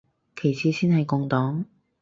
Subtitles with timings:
[0.35, 1.65] 其次先係共黨